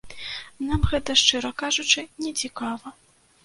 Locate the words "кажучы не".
1.65-2.35